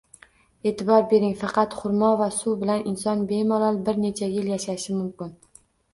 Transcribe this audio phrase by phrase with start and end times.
[0.69, 5.37] Eʼtibor bering, faqat xurmo va suv bilan inson bemalol bir necha yil yashashi mumkin.